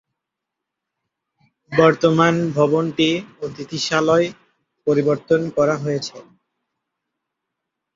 বর্তমান 1.71 2.35
ভবনটি 2.57 3.09
অতিথিশালায় 3.41 4.27
পরিবর্তন 4.87 5.41
করা 5.57 5.75
হয়েছে। 5.77 6.17